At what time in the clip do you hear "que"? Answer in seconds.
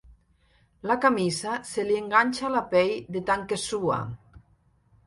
3.53-3.63